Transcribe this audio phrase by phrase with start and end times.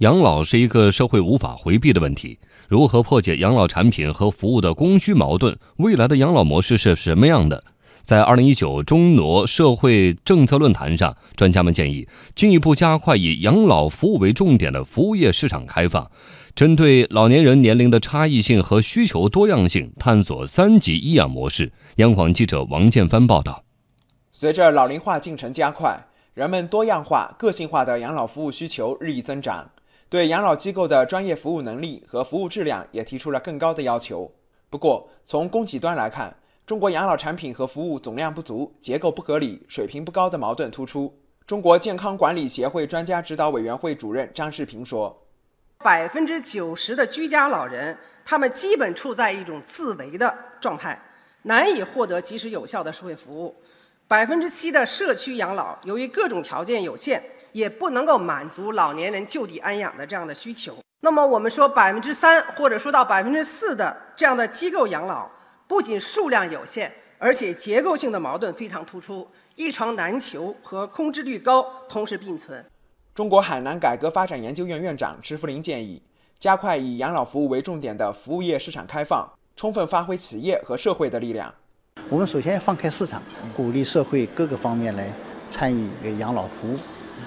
[0.00, 5.54] 养老是一个社会无法回避的问题，如何破解养老产品和服务的供需矛盾？
[5.76, 7.62] 未来的养老模式是什么样的？
[8.02, 16.10] 在二零一九中挪社会政策论坛上，专家们建议进一步加快以养老服务为重点的服务业市场开放，
[16.54, 21.70] 针对老年人年龄的差异性和需求多样性，探索三级医养模式。
[21.96, 23.62] 央广记者王建帆报道。
[24.32, 29.70] 随着老龄化进程加快，人们多样化、个性化的养老服务需求日益增长。
[30.10, 34.28] 对养老机构的专业服务能力和服务质量也提出了更高的要求。
[34.68, 41.16] 不过，从供给端来看，中国养老产品和服务总量不足、结构不合理、水平不高的矛盾突出。
[41.46, 45.16] 中国健康管理协会专家指导委员会主任张世平说
[45.78, 51.00] ：“百分之九十的居家老人，他们基本处在一种自危的状态，
[51.42, 53.54] 难以获得及时有效的社会服务。
[54.08, 57.22] 百分之七的社区养老，由于各种条件有限。”
[57.52, 60.74] 也不能够满足老年人就地安养的这样的需求。
[61.00, 65.28] 那么我们说百分之三或者说到百分之四的这样的机构养老，
[65.66, 72.62] 不仅数量有限，而且结构性的矛盾非常突出，一床难求和空置率高同时并存。
[73.14, 76.02] 中国海南改革发展研究院院长池福林建议，
[76.38, 81.52] 加快以养老服务为重点的服务业市场开放，充分发挥企业和社会的力量。
[82.08, 83.22] 我们首先要放开市场，
[83.56, 85.10] 鼓励社会各个方面来
[85.48, 86.78] 参与养老服务。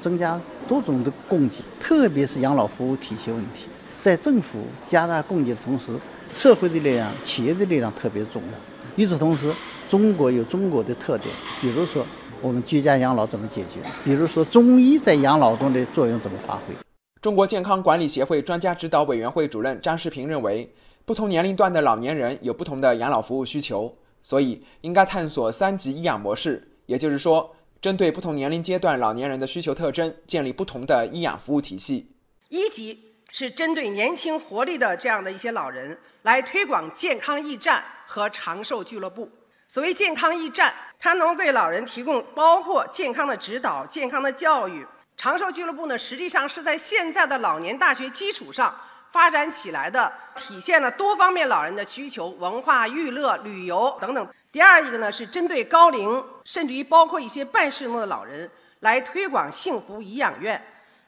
[0.00, 3.68] 增加多种的供给，特别是养老服务体系问题，
[4.00, 5.92] 在政府加大供给的同时，
[6.32, 8.58] 社会的力量、企业的力量特别重要。
[8.96, 9.52] 与此同时，
[9.88, 12.04] 中国有中国的特点，比如说
[12.40, 13.80] 我们居家养老怎么解决？
[14.04, 16.74] 比如说中医在养老中的作用怎么发挥？
[17.22, 20.70] 中国健康管理协会专家指导委员会主任张世平认为，
[21.04, 27.54] 不同年龄段的老年人有不同的养老服务需求，所以应该探索三级医养模式，也就是说。
[27.84, 32.10] 针对不同年龄阶段老年人的需求特征，建立不同的医养服务体系。
[32.48, 32.98] 一级
[33.30, 39.30] 是针对年轻活力的这样的一些老人，来推广健康驿站和长寿俱乐部。
[39.68, 44.86] 所谓健康驿站，它能为老人提供包括健康的指导、健康的教育。
[45.18, 48.74] 长寿俱乐部呢，实际上是在现在的老年大学基础上
[49.12, 54.26] 发展起来的，体现了多方面老人的需求：文化、娱乐、旅游等等。
[54.54, 58.48] 第二一个呢，是针对高龄，甚至于包括一些半失能的老人，
[58.82, 60.62] 来推广幸福颐养院。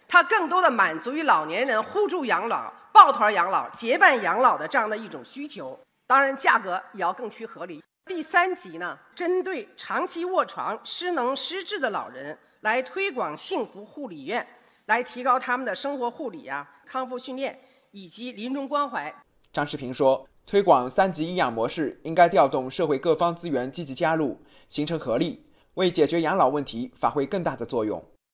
[0.09, 5.79] 它更多的满足于老年人互助养老、抱团养老、结伴养老的这样的一种需求。
[6.09, 7.81] 当然，价格也要更趋合理。
[8.07, 14.45] 第三级呢，针对长期卧床、失能失智的老人，来推广幸福护理院，
[14.87, 17.57] 来提高他们的生活护理啊、康复训练
[17.93, 19.15] 以及临终关怀。
[19.53, 20.27] 张世平说。
[20.47, 25.43] 推广三级医养模式，应该调动社会各方资源积极加入，形成合力，
[25.75, 28.01] 为解决养老问题发挥更大的作用。